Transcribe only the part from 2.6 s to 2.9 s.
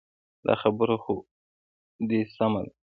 ده.